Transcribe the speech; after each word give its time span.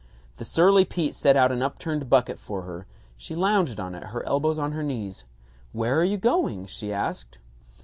The 0.37 0.45
surly 0.45 0.83
Pete 0.83 1.13
set 1.13 1.37
out 1.37 1.51
an 1.51 1.61
upturned 1.61 2.09
bucket 2.09 2.39
for 2.39 2.63
her. 2.63 2.87
She 3.17 3.35
lounged 3.35 3.79
on 3.79 3.93
it, 3.93 4.05
her 4.05 4.25
elbows 4.25 4.57
on 4.57 4.71
her 4.71 4.81
knees. 4.81 5.25
"Where 5.73 5.99
are 5.99 6.03
you 6.03 6.17
going?" 6.17 6.65
she 6.65 6.91
asked. 6.91 7.37